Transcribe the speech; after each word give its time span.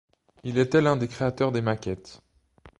Il 0.43 0.57
était 0.57 0.81
l'un 0.81 0.97
des 0.97 1.07
créateurs 1.07 1.51
des 1.51 1.61
maquettes. 1.61 2.23